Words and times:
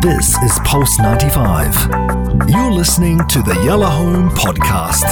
This 0.00 0.34
is 0.38 0.58
Pulse 0.64 0.98
95. 0.98 2.48
You're 2.48 2.72
listening 2.72 3.18
to 3.28 3.42
the 3.42 3.60
Yalla 3.66 3.88
Home 3.88 4.30
Podcast. 4.30 5.04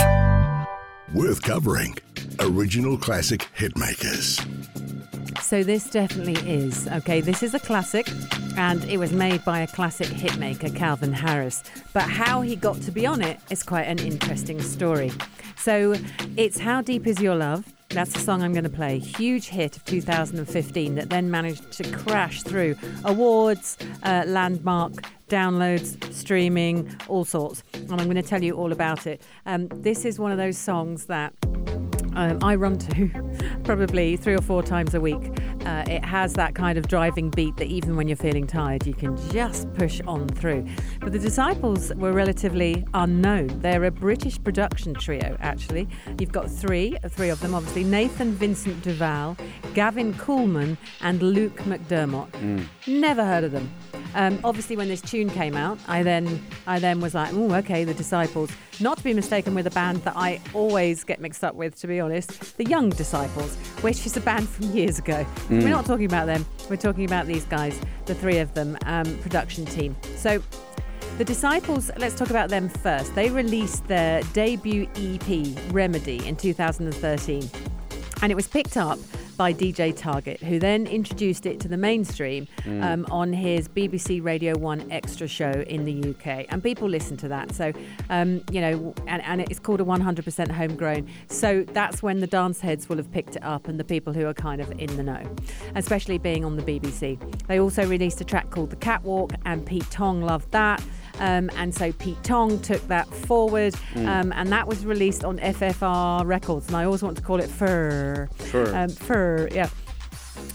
Worth 1.13 1.43
covering. 1.43 1.99
Original 2.41 2.97
classic 2.97 3.47
hitmakers. 3.55 4.41
So 5.43 5.63
this 5.63 5.91
definitely 5.91 6.37
is. 6.51 6.89
Okay, 6.89 7.21
this 7.21 7.43
is 7.43 7.53
a 7.53 7.61
classic 7.61 8.09
and 8.57 8.83
it 8.85 8.97
was 8.97 9.13
made 9.13 9.45
by 9.45 9.61
a 9.61 9.67
classic 9.67 10.09
hitmaker, 10.09 10.75
Calvin 10.75 11.13
Harris. 11.13 11.63
But 11.93 12.05
how 12.05 12.41
he 12.41 12.57
got 12.57 12.81
to 12.81 12.91
be 12.91 13.05
on 13.05 13.21
it 13.21 13.41
is 13.51 13.63
quite 13.63 13.89
an 13.89 13.99
interesting 13.99 14.63
story. 14.63 15.13
So 15.59 15.97
it's 16.39 16.61
How 16.61 16.81
Deep 16.81 17.07
Is 17.07 17.21
Your 17.21 17.35
Love? 17.35 17.67
That's 17.91 18.13
the 18.13 18.19
song 18.19 18.43
I'm 18.43 18.53
going 18.53 18.65
to 18.65 18.71
play. 18.71 18.99
Huge 18.99 19.49
hit 19.49 19.77
of 19.77 19.85
2015 19.87 20.95
that 20.97 21.09
then 21.09 21.31
managed 21.31 21.73
to 21.73 21.91
crash 21.91 22.43
through 22.43 22.77
awards, 23.05 23.79
uh, 24.03 24.25
landmark, 24.27 24.93
downloads, 25.31 26.13
streaming, 26.13 26.95
all 27.09 27.25
sorts. 27.25 27.63
And 27.73 27.93
I'm 27.93 28.05
going 28.05 28.17
to 28.17 28.23
tell 28.23 28.43
you 28.43 28.53
all 28.53 28.73
about 28.73 29.07
it. 29.07 29.23
Um, 29.47 29.69
this 29.69 30.05
is 30.05 30.19
one 30.19 30.33
of 30.33 30.37
those 30.37 30.59
songs 30.59 31.07
that 31.07 31.33
um, 32.15 32.39
I 32.43 32.57
run 32.57 32.77
to 32.79 33.09
probably 33.65 34.19
three 34.19 34.35
or 34.35 34.43
four 34.43 34.63
times 34.63 34.95
a 34.95 35.01
week. 35.01 35.38
Uh, 35.69 35.85
it 35.87 36.03
has 36.03 36.33
that 36.33 36.55
kind 36.55 36.79
of 36.79 36.89
driving 36.89 37.29
beat 37.29 37.55
that 37.59 37.67
even 37.67 37.95
when 37.95 38.09
you're 38.09 38.17
feeling 38.17 38.47
tired, 38.47 38.87
you 38.87 38.95
can 38.95 39.15
just 39.31 39.71
push 39.75 40.01
on 40.07 40.27
through. 40.27 40.67
But 40.99 41.13
the 41.13 41.19
Disciples 41.19 41.93
were 41.97 42.13
relatively 42.13 42.87
unknown. 42.95 43.49
They're 43.61 43.85
a 43.85 43.91
British 43.91 44.43
production 44.43 44.95
trio, 44.95 45.37
actually. 45.41 45.87
You've 46.19 46.33
got 46.33 46.51
three, 46.51 46.97
three 47.11 47.29
of 47.29 47.41
them, 47.41 47.55
obviously 47.55 47.85
Nathan 47.85 48.33
Vincent 48.33 48.83
Duvall, 48.83 49.37
Gavin 49.75 50.15
Koolmon, 50.15 50.79
and 51.03 51.21
Luke 51.21 51.59
McDermott. 51.59 52.67
Never 52.87 53.23
heard 53.23 53.45
of 53.45 53.53
them. 53.53 53.71
Um, 54.15 54.39
obviously, 54.45 54.77
when 54.77 54.89
this 54.89 55.01
tune 55.01 55.31
came 55.31 55.57
out, 55.57 55.79
I 55.87 56.03
then 56.03 56.43
I 56.67 56.79
then 56.79 57.01
was 57.01 57.15
like, 57.15 57.33
oh, 57.35 57.55
okay, 57.55 57.85
the 57.85 57.95
Disciples. 57.95 58.51
Not 58.81 58.99
to 58.99 59.05
be 59.05 59.13
mistaken 59.13 59.55
with 59.55 59.67
a 59.67 59.71
band 59.71 60.05
that 60.05 60.17
I 60.17 60.41
always 60.55 61.03
get 61.05 61.21
mixed 61.21 61.43
up 61.43 61.55
with, 61.55 61.79
to 61.81 61.87
be 61.87 61.99
honest, 61.99 62.57
the 62.57 62.65
Young 62.65 62.91
Disciples, 62.91 63.57
which 63.81 64.07
is 64.07 64.17
a 64.17 64.21
band 64.21 64.49
from 64.49 64.71
years 64.71 64.99
ago. 64.99 65.27
We're 65.51 65.69
not 65.69 65.85
talking 65.85 66.07
about 66.07 66.27
them. 66.27 66.47
We're 66.71 66.77
talking 66.77 67.05
about 67.05 67.27
these 67.27 67.45
guys, 67.45 67.81
the 68.07 68.15
three 68.15 68.39
of 68.39 68.55
them, 68.55 68.79
um, 68.87 69.19
production 69.19 69.65
team. 69.65 69.97
So. 70.17 70.43
The 71.17 71.25
Disciples, 71.25 71.91
let's 71.99 72.15
talk 72.15 72.31
about 72.31 72.49
them 72.49 72.69
first. 72.69 73.13
They 73.17 73.29
released 73.29 73.89
their 73.89 74.23
debut 74.35 74.89
EP, 74.95 75.49
Remedy, 75.73 76.25
in 76.25 76.37
2013. 76.37 77.51
And 78.23 78.31
it 78.31 78.37
was 78.37 78.47
picked 78.47 78.77
up 78.77 79.01
by 79.39 79.55
DJ 79.55 79.97
Target, 79.97 80.43
who 80.43 80.59
then 80.59 80.87
introduced 80.89 81.47
it 81.47 81.61
to 81.61 81.69
the 81.69 81.77
mainstream 81.77 82.49
um, 82.67 83.07
on 83.11 83.33
his 83.33 83.69
BBC 83.69 84.23
Radio 84.23 84.55
1Xtra 84.57 85.31
show 85.31 85.65
in 85.69 85.85
the 85.85 86.11
UK. 86.11 86.47
And 86.51 86.63
people 86.63 86.89
listen 86.89 87.17
to 87.19 87.29
that. 87.29 87.55
So, 87.55 87.73
um, 88.11 88.43
you 88.51 88.61
know, 88.61 88.93
and, 89.07 89.23
and 89.23 89.41
it's 89.41 89.61
called 89.61 89.81
a 89.81 89.85
100% 89.85 90.51
homegrown. 90.51 91.09
So 91.29 91.65
that's 91.73 92.03
when 92.03 92.19
the 92.19 92.27
dance 92.27 92.61
heads 92.61 92.89
will 92.89 92.97
have 92.97 93.11
picked 93.13 93.37
it 93.37 93.45
up 93.45 93.69
and 93.69 93.79
the 93.79 93.85
people 93.85 94.13
who 94.13 94.27
are 94.27 94.35
kind 94.35 94.61
of 94.61 94.71
in 94.73 94.95
the 94.97 95.05
know, 95.05 95.23
especially 95.77 96.19
being 96.19 96.45
on 96.45 96.57
the 96.57 96.63
BBC. 96.63 97.19
They 97.47 97.61
also 97.61 97.87
released 97.87 98.21
a 98.21 98.25
track 98.25 98.51
called 98.51 98.71
The 98.71 98.77
Catwalk, 98.77 99.33
and 99.45 99.65
Pete 99.65 99.89
Tong 99.91 100.21
loved 100.21 100.51
that. 100.51 100.83
Um, 101.19 101.51
and 101.57 101.75
so 101.75 101.93
Pete 101.93 102.23
Tong 102.23 102.61
took 102.61 102.87
that 102.89 103.09
forward, 103.09 103.75
um, 103.97 104.33
and 104.35 104.51
that 104.53 104.67
was 104.67 104.85
released 104.85 105.25
on 105.25 105.39
FFRR 105.39 106.27
Records. 106.27 106.69
And 106.69 106.77
I 106.77 106.85
always 106.85 107.03
want 107.03 107.17
to 107.17 107.23
call 107.23 107.41
it 107.41 107.49
Fur. 107.49 108.29
Fur. 108.37 108.75
Um, 108.75 108.89
Fur, 108.89 109.49
yeah. 109.53 109.69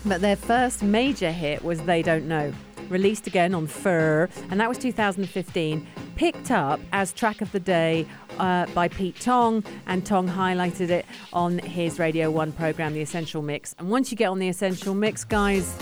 But 0.06 0.22
their 0.22 0.36
first 0.36 0.84
major 0.84 1.32
hit 1.32 1.64
was 1.64 1.82
They 1.82 2.02
Don't 2.02 2.28
Know, 2.28 2.54
released 2.90 3.28
again 3.28 3.54
on 3.54 3.68
Fur, 3.68 4.30
and 4.50 4.60
that 4.60 4.70
was 4.70 4.78
2015. 4.78 5.88
Picked 6.16 6.52
up 6.52 6.80
as 6.92 7.12
track 7.12 7.42
of 7.42 7.52
the 7.52 7.60
day 7.60 8.06
uh, 8.38 8.68
by 8.68 8.88
Pete 8.88 9.20
Tong, 9.20 9.64
and 9.88 10.06
Tong 10.06 10.28
highlighted 10.28 10.90
it 10.90 11.06
on 11.34 11.58
his 11.60 12.00
Radio 12.00 12.30
1 12.30 12.52
program, 12.54 12.94
The 12.94 13.02
Essential 13.02 13.42
Mix. 13.42 13.76
And 13.80 13.90
once 13.90 14.12
you 14.12 14.18
get 14.18 14.28
on 14.28 14.40
The 14.40 14.48
Essential 14.48 14.94
Mix, 14.94 15.24
guys, 15.24 15.76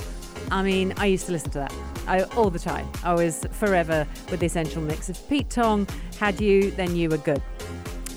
I 0.50 0.64
mean, 0.64 0.94
I 0.97 1.08
used 1.08 1.25
to 1.25 1.34
listen 1.34 1.52
to 1.52 1.59
that 1.59 1.91
I, 2.07 2.23
all 2.35 2.50
the 2.50 2.59
time. 2.59 2.88
I 3.03 3.13
was 3.13 3.45
forever 3.51 4.07
with 4.29 4.39
the 4.39 4.45
Essential 4.45 4.81
Mix. 4.81 5.09
If 5.09 5.28
Pete 5.29 5.50
Tong 5.50 5.88
had 6.19 6.39
you, 6.39 6.72
then 6.72 6.95
you 6.95 7.09
were 7.09 7.17
good. 7.17 7.41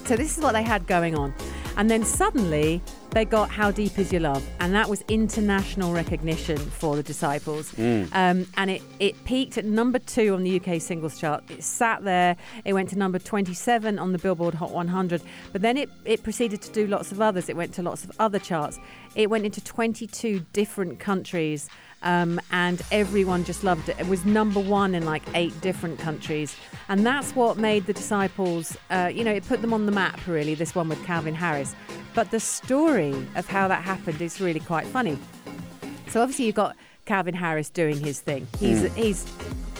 So 0.04 0.16
this 0.16 0.36
is 0.36 0.42
what 0.42 0.52
they 0.52 0.62
had 0.62 0.86
going 0.86 1.16
on. 1.16 1.34
And 1.76 1.90
then 1.90 2.04
suddenly 2.04 2.82
they 3.14 3.24
got 3.24 3.48
How 3.48 3.70
Deep 3.70 3.96
Is 3.96 4.12
Your 4.12 4.22
Love? 4.22 4.44
And 4.58 4.74
that 4.74 4.90
was 4.90 5.04
international 5.06 5.92
recognition 5.92 6.58
for 6.58 6.96
the 6.96 7.02
Disciples. 7.02 7.72
Um, 8.12 8.46
and 8.56 8.70
it, 8.70 8.82
it 8.98 9.24
peaked 9.24 9.56
at 9.56 9.64
number 9.64 10.00
two 10.00 10.34
on 10.34 10.42
the 10.42 10.60
UK 10.60 10.80
singles 10.82 11.20
chart. 11.20 11.44
It 11.48 11.62
sat 11.62 12.02
there. 12.02 12.36
It 12.64 12.72
went 12.72 12.88
to 12.90 12.98
number 12.98 13.20
27 13.20 14.00
on 14.00 14.10
the 14.10 14.18
Billboard 14.18 14.54
Hot 14.54 14.72
100. 14.72 15.22
But 15.52 15.62
then 15.62 15.76
it, 15.76 15.90
it 16.04 16.24
proceeded 16.24 16.60
to 16.62 16.72
do 16.72 16.88
lots 16.88 17.12
of 17.12 17.20
others. 17.20 17.48
It 17.48 17.54
went 17.54 17.72
to 17.74 17.82
lots 17.82 18.02
of 18.02 18.10
other 18.18 18.40
charts. 18.40 18.80
It 19.14 19.30
went 19.30 19.44
into 19.44 19.62
22 19.62 20.40
different 20.52 20.98
countries. 20.98 21.68
Um, 22.02 22.38
and 22.50 22.82
everyone 22.92 23.44
just 23.44 23.64
loved 23.64 23.88
it. 23.88 23.98
It 23.98 24.08
was 24.08 24.26
number 24.26 24.60
one 24.60 24.94
in 24.94 25.06
like 25.06 25.22
eight 25.34 25.58
different 25.62 25.98
countries, 25.98 26.54
and 26.90 27.06
that's 27.06 27.34
what 27.34 27.56
made 27.56 27.86
the 27.86 27.94
disciples. 27.94 28.76
Uh, 28.90 29.10
you 29.10 29.24
know, 29.24 29.32
it 29.32 29.48
put 29.48 29.62
them 29.62 29.72
on 29.72 29.86
the 29.86 29.92
map. 29.92 30.26
Really, 30.26 30.54
this 30.54 30.74
one 30.74 30.90
with 30.90 31.02
Calvin 31.06 31.34
Harris. 31.34 31.74
But 32.14 32.30
the 32.30 32.40
story 32.40 33.14
of 33.34 33.46
how 33.46 33.68
that 33.68 33.82
happened 33.82 34.22
is 34.22 34.40
really 34.40 34.60
quite 34.60 34.86
funny. 34.86 35.18
So 36.08 36.22
obviously 36.22 36.46
you've 36.46 36.54
got 36.54 36.76
Calvin 37.06 37.34
Harris 37.34 37.68
doing 37.70 37.98
his 37.98 38.20
thing. 38.20 38.46
He's 38.58 38.82
he's 38.94 39.24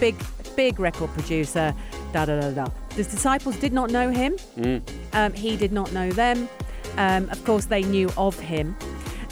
big 0.01 0.17
big 0.57 0.79
record 0.81 1.11
producer. 1.11 1.75
Da 2.13 2.25
da 2.25 2.41
da 2.41 2.51
da. 2.51 2.67
The 2.91 3.05
disciples 3.05 3.57
did 3.57 3.73
not 3.73 3.91
know 3.91 4.11
him. 4.11 4.37
Um, 5.13 5.33
he 5.33 5.57
did 5.57 5.73
not 5.73 5.93
know 5.93 6.11
them. 6.11 6.49
Um, 6.97 7.29
of 7.31 7.45
course, 7.45 7.67
they 7.67 7.83
knew 7.83 8.11
of 8.17 8.39
him. 8.39 8.77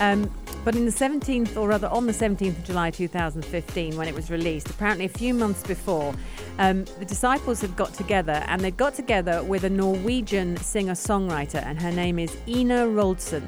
Um, 0.00 0.30
but 0.64 0.76
in 0.76 0.84
the 0.84 0.92
17th, 0.92 1.56
or 1.56 1.68
rather 1.68 1.88
on 1.88 2.06
the 2.06 2.12
17th 2.12 2.58
of 2.58 2.64
July 2.64 2.90
2015, 2.90 3.96
when 3.96 4.06
it 4.08 4.14
was 4.14 4.30
released, 4.30 4.70
apparently 4.70 5.04
a 5.06 5.08
few 5.08 5.34
months 5.34 5.62
before, 5.66 6.14
um, 6.58 6.84
the 6.98 7.04
disciples 7.04 7.60
had 7.60 7.74
got 7.76 7.92
together 7.94 8.44
and 8.46 8.60
they'd 8.60 8.76
got 8.76 8.94
together 8.94 9.42
with 9.42 9.64
a 9.64 9.70
Norwegian 9.70 10.56
singer 10.58 10.92
songwriter, 10.94 11.64
and 11.64 11.80
her 11.80 11.90
name 11.92 12.18
is 12.18 12.36
Ina 12.46 12.86
Wroldsen. 12.86 13.42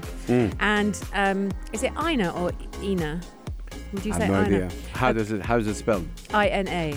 And 0.61 1.01
um, 1.15 1.51
is 1.73 1.83
it 1.83 1.93
Ina 2.03 2.31
or 2.31 2.51
Ina? 2.83 3.21
Would 3.93 4.05
you 4.05 4.13
I 4.15 4.19
say 4.19 4.25
have 4.27 4.33
no 4.33 4.41
Ina? 4.57 4.65
idea. 4.67 4.79
How 4.93 5.13
does 5.13 5.31
it? 5.31 5.45
How 5.45 5.57
is 5.57 5.67
it 5.67 5.75
spelled? 5.75 6.07
I 6.33 6.49
N 6.49 6.69
A. 6.69 6.95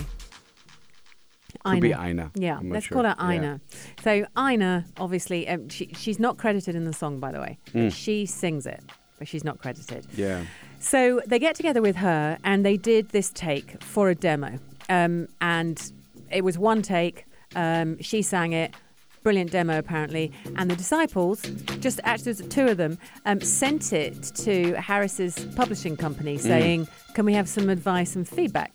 Could 1.64 1.80
be 1.80 1.92
Ina. 1.92 2.30
Yeah, 2.34 2.60
let's 2.62 2.86
sure. 2.86 3.02
call 3.02 3.04
her 3.04 3.14
Yeah. 3.18 3.32
Ina. 3.36 3.60
So 4.02 4.24
Ina, 4.38 4.86
obviously, 4.98 5.46
um, 5.48 5.68
she, 5.68 5.90
she's 5.94 6.18
not 6.18 6.38
credited 6.38 6.74
in 6.74 6.84
the 6.84 6.92
song, 6.92 7.20
by 7.20 7.30
the 7.32 7.40
way. 7.40 7.58
Mm. 7.74 7.92
She 7.92 8.24
sings 8.26 8.64
it, 8.66 8.82
but 9.18 9.28
she's 9.28 9.44
not 9.44 9.58
credited. 9.58 10.06
Yeah. 10.14 10.44
So 10.80 11.20
they 11.26 11.38
get 11.38 11.54
together 11.54 11.82
with 11.82 11.96
her 11.96 12.38
and 12.44 12.64
they 12.64 12.76
did 12.76 13.10
this 13.10 13.30
take 13.30 13.82
for 13.82 14.10
a 14.10 14.14
demo. 14.14 14.58
Um, 14.88 15.28
and 15.40 15.92
it 16.30 16.44
was 16.44 16.58
one 16.58 16.82
take. 16.82 17.26
Um, 17.54 18.00
she 18.00 18.22
sang 18.22 18.52
it. 18.52 18.74
Brilliant 19.22 19.50
demo, 19.50 19.78
apparently. 19.78 20.32
And 20.56 20.70
the 20.70 20.76
disciples, 20.76 21.42
just 21.80 22.00
actually, 22.04 22.32
there's 22.32 22.48
two 22.48 22.68
of 22.68 22.76
them, 22.76 22.98
um, 23.26 23.40
sent 23.40 23.92
it 23.92 24.22
to 24.22 24.74
Harris's 24.74 25.44
publishing 25.56 25.96
company 25.96 26.38
saying, 26.38 26.86
Can 27.14 27.26
we 27.26 27.34
have 27.34 27.48
some 27.48 27.68
advice 27.68 28.14
and 28.14 28.26
feedback? 28.26 28.72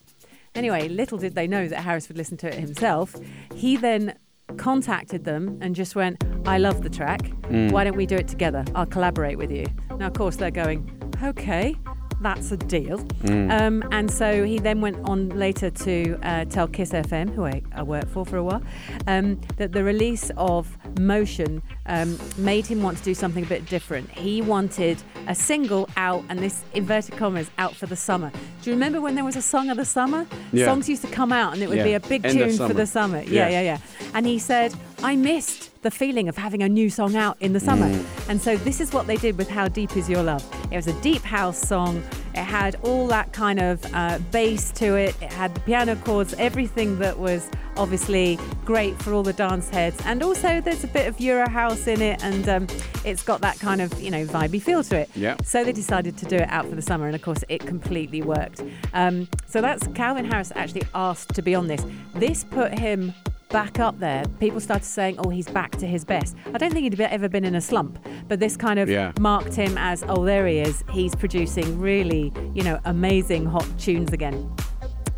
Anyway, 0.53 0.87
little 0.87 1.17
did 1.17 1.33
they 1.33 1.47
know 1.47 1.67
that 1.67 1.79
Harris 1.81 2.07
would 2.07 2.17
listen 2.17 2.37
to 2.37 2.47
it 2.47 2.55
himself. 2.55 3.15
He 3.55 3.77
then 3.77 4.15
contacted 4.57 5.23
them 5.25 5.57
and 5.61 5.75
just 5.75 5.95
went, 5.95 6.23
I 6.45 6.57
love 6.57 6.81
the 6.83 6.89
track. 6.89 7.31
Why 7.49 7.83
don't 7.83 7.95
we 7.97 8.05
do 8.05 8.15
it 8.15 8.27
together? 8.27 8.63
I'll 8.75 8.85
collaborate 8.85 9.37
with 9.37 9.51
you. 9.51 9.65
Now, 9.97 10.07
of 10.07 10.13
course, 10.13 10.35
they're 10.37 10.51
going, 10.51 10.89
okay, 11.23 11.75
that's 12.21 12.51
a 12.51 12.57
deal. 12.57 13.05
Um, 13.27 13.83
and 13.91 14.09
so 14.09 14.45
he 14.45 14.57
then 14.57 14.79
went 14.79 14.97
on 15.09 15.29
later 15.29 15.69
to 15.69 16.17
uh, 16.23 16.45
tell 16.45 16.67
Kiss 16.67 16.91
FM, 16.91 17.33
who 17.33 17.45
I, 17.45 17.61
I 17.75 17.83
worked 17.83 18.07
for 18.09 18.25
for 18.25 18.37
a 18.37 18.43
while, 18.43 18.63
um, 19.07 19.39
that 19.57 19.73
the 19.73 19.83
release 19.83 20.31
of 20.37 20.77
Motion 20.99 21.61
um, 21.87 22.17
made 22.37 22.65
him 22.65 22.81
want 22.81 22.97
to 22.99 23.03
do 23.03 23.13
something 23.13 23.43
a 23.43 23.47
bit 23.47 23.65
different. 23.65 24.09
He 24.11 24.41
wanted 24.41 25.01
a 25.27 25.35
single 25.35 25.89
out, 25.97 26.23
and 26.29 26.39
this 26.39 26.63
inverted 26.73 27.17
commas, 27.17 27.49
out 27.57 27.75
for 27.75 27.87
the 27.87 27.95
summer. 27.95 28.31
Do 28.61 28.69
you 28.69 28.75
remember 28.75 29.01
when 29.01 29.15
there 29.15 29.25
was 29.25 29.35
a 29.35 29.41
song 29.41 29.69
of 29.69 29.75
the 29.77 29.85
summer? 29.85 30.25
Yeah. 30.53 30.65
Songs 30.65 30.87
used 30.87 31.01
to 31.03 31.11
come 31.11 31.33
out, 31.33 31.53
and 31.53 31.61
it 31.61 31.67
would 31.67 31.79
Yeah. 31.79 31.83
be 31.83 31.93
a 31.93 31.99
big 31.99 32.25
End 32.25 32.33
tune 32.37 32.57
for 32.67 32.73
the 32.73 32.85
summer. 32.85 33.19
Yeah, 33.21 33.49
Yeah. 33.49 33.49
yeah, 33.49 33.61
yeah. 33.61 33.77
And 34.13 34.25
he 34.25 34.39
said, 34.39 34.73
I 35.01 35.15
missed 35.15 35.81
the 35.81 35.91
feeling 35.91 36.29
of 36.29 36.37
having 36.37 36.63
a 36.63 36.69
new 36.69 36.89
song 36.89 37.15
out 37.15 37.35
in 37.41 37.53
the 37.53 37.59
summer. 37.59 37.89
Mm. 37.89 38.29
And 38.29 38.41
so 38.41 38.55
this 38.57 38.79
is 38.79 38.93
what 38.93 39.05
they 39.05 39.17
did 39.17 39.37
with 39.37 39.49
How 39.49 39.67
Deep 39.67 39.97
Is 39.97 40.09
Your 40.09 40.23
Love. 40.23 40.43
It 40.71 40.75
was 40.77 40.87
a 40.87 41.01
deep 41.01 41.23
house 41.23 41.59
song. 41.59 42.01
It 42.33 42.43
had 42.43 42.75
all 42.83 43.05
that 43.07 43.33
kind 43.33 43.59
of 43.59 43.85
uh, 43.93 44.19
bass 44.31 44.71
to 44.71 44.95
it. 44.95 45.15
It 45.21 45.31
had 45.31 45.53
the 45.53 45.59
piano 45.59 45.95
chords, 45.97 46.33
everything 46.35 46.97
that 46.99 47.19
was 47.19 47.49
obviously 47.75 48.39
great 48.65 48.97
for 49.01 49.13
all 49.13 49.23
the 49.23 49.33
dance 49.33 49.69
heads. 49.69 49.99
And 50.05 50.23
also, 50.23 50.61
there's 50.61 50.83
a 50.83 50.87
bit 50.87 51.07
of 51.07 51.19
Euro 51.19 51.49
house 51.49 51.85
in 51.85 52.01
it, 52.01 52.23
and 52.23 52.47
um, 52.47 52.67
it's 53.03 53.23
got 53.23 53.41
that 53.41 53.59
kind 53.59 53.81
of, 53.81 54.01
you 54.01 54.09
know, 54.09 54.25
vibey 54.25 54.61
feel 54.61 54.83
to 54.85 54.97
it. 54.97 55.09
Yeah. 55.15 55.35
So 55.43 55.63
they 55.63 55.73
decided 55.73 56.17
to 56.17 56.25
do 56.25 56.37
it 56.37 56.49
out 56.49 56.67
for 56.67 56.75
the 56.75 56.81
summer, 56.81 57.07
and 57.07 57.15
of 57.15 57.21
course, 57.21 57.43
it 57.49 57.59
completely 57.65 58.21
worked. 58.21 58.63
Um, 58.93 59.27
so 59.47 59.61
that's 59.61 59.85
Calvin 59.87 60.25
Harris 60.25 60.51
actually 60.55 60.83
asked 60.95 61.35
to 61.35 61.41
be 61.41 61.53
on 61.53 61.67
this. 61.67 61.85
This 62.15 62.45
put 62.45 62.79
him 62.79 63.13
back 63.53 63.79
up 63.79 63.99
there, 63.99 64.25
people 64.39 64.59
started 64.59 64.83
saying, 64.83 65.15
oh, 65.19 65.29
he's 65.29 65.47
back 65.47 65.71
to 65.77 65.85
his 65.85 66.03
best. 66.03 66.35
I 66.53 66.57
don't 66.57 66.73
think 66.73 66.83
he'd 66.85 66.99
ever 66.99 67.29
been 67.29 67.45
in 67.45 67.53
a 67.53 67.61
slump, 67.61 68.03
but 68.27 68.39
this 68.39 68.57
kind 68.57 68.79
of 68.79 68.89
yeah. 68.89 69.11
marked 69.19 69.53
him 69.53 69.77
as, 69.77 70.03
oh, 70.07 70.25
there 70.25 70.47
he 70.47 70.57
is. 70.57 70.83
He's 70.89 71.13
producing 71.13 71.79
really, 71.79 72.33
you 72.55 72.63
know, 72.63 72.79
amazing 72.85 73.45
hot 73.45 73.67
tunes 73.77 74.11
again. 74.11 74.51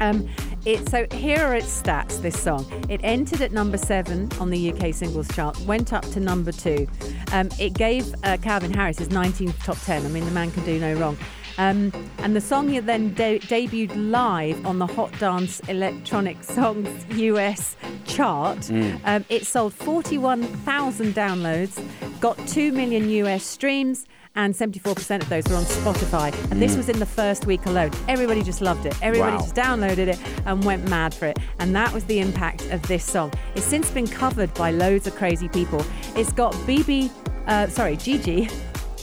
Um, 0.02 0.28
it, 0.66 0.90
so 0.90 1.08
here 1.14 1.40
are 1.40 1.56
its 1.56 1.82
stats. 1.82 2.22
This 2.22 2.38
song 2.38 2.66
it 2.90 3.00
entered 3.04 3.40
at 3.40 3.54
number 3.54 3.78
seven 3.78 4.30
on 4.42 4.50
the 4.50 4.74
UK 4.74 4.94
singles 4.94 5.30
chart, 5.30 5.58
went 5.62 5.94
up 5.94 6.04
to 6.12 6.20
number 6.20 6.52
two. 6.52 6.88
Um, 7.32 7.50
it 7.58 7.74
gave 7.74 8.14
uh, 8.26 8.36
Calvin 8.42 8.74
Harris 8.74 9.00
his 9.00 9.08
19th 9.08 9.64
top 9.64 9.80
10. 9.80 10.06
I 10.06 10.10
mean, 10.10 10.26
the 10.26 10.32
man 10.32 10.52
can 10.52 10.66
do 10.66 10.78
no 10.78 10.94
wrong. 10.96 11.18
Um, 11.58 11.92
and 12.18 12.36
the 12.36 12.42
song 12.42 12.68
then 12.86 13.14
de- 13.14 13.40
debuted 13.40 14.12
live 14.12 14.66
on 14.66 14.78
the 14.78 14.88
Hot 14.88 15.18
Dance 15.20 15.62
Electronic 15.70 16.44
Songs 16.44 16.90
US 17.12 17.78
chart. 18.16 18.58
Mm. 18.60 19.00
Um, 19.04 19.26
it 19.30 19.46
sold 19.46 19.74
41,000 19.74 21.14
downloads, 21.14 21.84
got 22.22 22.38
2 22.48 22.72
million 22.72 23.10
US 23.10 23.44
streams, 23.44 24.08
and 24.36 24.54
74% 24.54 25.22
of 25.22 25.30
those 25.30 25.46
were 25.48 25.56
on 25.56 25.64
Spotify. 25.64 26.34
And 26.44 26.54
mm. 26.54 26.60
this 26.60 26.78
was 26.78 26.90
in 26.90 27.00
the 27.00 27.06
first 27.06 27.46
week 27.46 27.66
alone. 27.66 27.92
Everybody 28.08 28.42
just 28.44 28.62
loved 28.62 28.86
it. 28.86 28.96
Everybody 29.02 29.36
wow. 29.36 29.42
just 29.42 29.56
downloaded 29.56 30.08
it 30.08 30.20
and 30.46 30.64
went 30.64 30.90
mad 30.90 31.14
for 31.14 31.26
it. 31.26 31.40
And 31.60 31.76
that 31.76 31.94
was 31.94 32.06
the 32.06 32.20
impact 32.20 32.70
of 32.72 32.82
this 32.88 33.04
song. 33.04 33.32
It's 33.56 33.66
since 33.66 33.92
been 33.92 34.08
covered 34.08 34.54
by 34.54 34.72
loads 34.72 35.08
of 35.08 35.16
crazy 35.16 35.50
people. 35.50 35.86
It's 36.16 36.32
got 36.32 36.54
BB, 36.54 37.12
uh, 37.48 37.68
sorry, 37.68 37.98
Gigi 37.98 38.50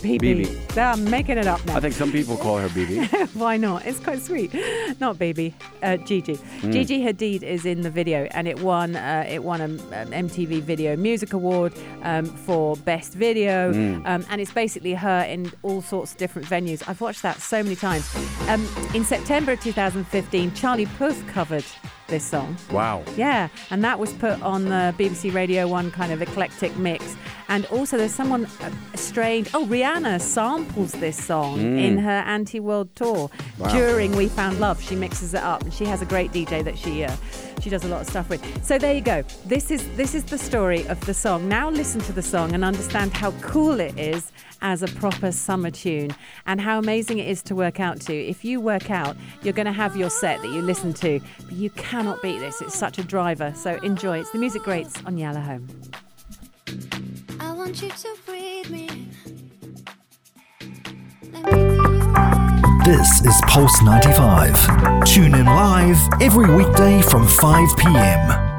BB. 0.02 0.46
BB. 0.46 0.76
I'm 0.78 1.04
making 1.04 1.38
it 1.38 1.46
up 1.46 1.64
now. 1.66 1.76
I 1.76 1.80
think 1.80 1.94
some 1.94 2.10
people 2.10 2.36
call 2.36 2.58
her 2.58 2.68
BB. 2.68 3.34
Why 3.34 3.56
not? 3.56 3.86
It's 3.86 4.00
quite 4.00 4.20
sweet. 4.20 4.52
Not 5.00 5.16
BB. 5.18 5.54
Uh, 5.82 5.96
Gigi. 5.98 6.36
Mm. 6.36 6.72
Gigi 6.72 7.00
Hadid 7.00 7.42
is 7.42 7.64
in 7.64 7.82
the 7.82 7.90
video, 7.90 8.24
and 8.32 8.48
it 8.48 8.60
won. 8.60 8.96
Uh, 8.96 9.24
it 9.28 9.44
won 9.44 9.60
an 9.60 9.78
MTV 9.78 10.60
Video 10.62 10.96
Music 10.96 11.32
Award 11.32 11.72
um, 12.02 12.26
for 12.26 12.76
Best 12.76 13.14
Video, 13.14 13.72
mm. 13.72 14.06
um, 14.06 14.26
and 14.28 14.40
it's 14.40 14.52
basically 14.52 14.94
her 14.94 15.22
in 15.22 15.52
all 15.62 15.80
sorts 15.82 16.12
of 16.12 16.18
different 16.18 16.48
venues. 16.48 16.82
I've 16.88 17.00
watched 17.00 17.22
that 17.22 17.40
so 17.40 17.62
many 17.62 17.76
times. 17.76 18.12
Um, 18.48 18.66
in 18.94 19.04
September 19.04 19.54
2015, 19.56 20.54
Charlie 20.54 20.86
Puth 20.86 21.26
covered 21.28 21.64
this 22.12 22.24
song. 22.24 22.56
Wow. 22.70 23.02
Yeah, 23.16 23.48
and 23.70 23.82
that 23.84 23.98
was 23.98 24.12
put 24.12 24.40
on 24.42 24.64
the 24.66 24.94
BBC 24.98 25.32
Radio 25.32 25.66
1 25.66 25.90
kind 25.92 26.12
of 26.12 26.20
eclectic 26.20 26.76
mix. 26.76 27.16
And 27.48 27.66
also, 27.66 27.96
there's 27.96 28.14
someone 28.14 28.46
uh, 28.46 28.70
strange. 28.94 29.50
Oh, 29.54 29.66
Rihanna 29.66 30.20
samples 30.20 30.92
this 30.92 31.22
song 31.22 31.58
mm. 31.58 31.82
in 31.82 31.98
her 31.98 32.10
anti 32.10 32.60
world 32.60 32.94
tour 32.94 33.30
wow. 33.58 33.72
during 33.72 34.16
We 34.16 34.28
Found 34.28 34.60
Love. 34.60 34.82
She 34.82 34.96
mixes 34.96 35.34
it 35.34 35.42
up, 35.42 35.62
and 35.62 35.72
she 35.72 35.84
has 35.84 36.02
a 36.02 36.06
great 36.06 36.32
DJ 36.32 36.64
that 36.64 36.78
she. 36.78 37.04
Uh, 37.04 37.14
she 37.62 37.70
does 37.70 37.84
a 37.84 37.88
lot 37.88 38.00
of 38.00 38.08
stuff 38.08 38.28
with. 38.28 38.64
So 38.64 38.76
there 38.76 38.92
you 38.92 39.00
go. 39.00 39.22
This 39.46 39.70
is 39.70 39.88
this 39.96 40.16
is 40.16 40.24
the 40.24 40.38
story 40.38 40.84
of 40.88 40.98
the 41.06 41.14
song. 41.14 41.48
Now 41.48 41.70
listen 41.70 42.00
to 42.02 42.12
the 42.12 42.22
song 42.22 42.54
and 42.54 42.64
understand 42.64 43.14
how 43.14 43.30
cool 43.40 43.78
it 43.78 43.96
is 43.96 44.32
as 44.62 44.82
a 44.82 44.88
proper 44.88 45.30
summer 45.32 45.70
tune 45.70 46.14
and 46.46 46.60
how 46.60 46.78
amazing 46.78 47.18
it 47.18 47.28
is 47.28 47.42
to 47.42 47.54
work 47.54 47.80
out 47.80 48.00
to. 48.00 48.14
If 48.14 48.44
you 48.44 48.60
work 48.60 48.90
out, 48.90 49.16
you're 49.42 49.52
going 49.52 49.66
to 49.66 49.72
have 49.72 49.96
your 49.96 50.10
set 50.10 50.40
that 50.42 50.48
you 50.48 50.62
listen 50.62 50.92
to, 50.94 51.20
but 51.44 51.52
you 51.52 51.70
cannot 51.70 52.22
beat 52.22 52.38
this. 52.38 52.62
It's 52.62 52.76
such 52.76 52.98
a 52.98 53.04
driver. 53.04 53.52
So 53.54 53.74
enjoy. 53.82 54.20
It's 54.20 54.30
the 54.30 54.38
music 54.38 54.62
greats 54.62 55.02
on 55.04 55.18
Yalla 55.18 55.40
Home. 55.40 55.68
Want 57.62 57.80
you 57.80 57.90
to 57.90 58.16
breathe 58.26 58.70
me. 58.70 58.88
This 62.84 63.24
is 63.24 63.40
Pulse 63.46 63.80
95. 63.82 65.04
Tune 65.04 65.32
in 65.36 65.46
live 65.46 65.96
every 66.20 66.52
weekday 66.56 67.00
from 67.02 67.24
5 67.24 67.76
p.m. 67.76 68.51